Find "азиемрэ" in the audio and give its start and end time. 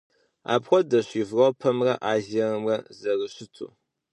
2.11-2.75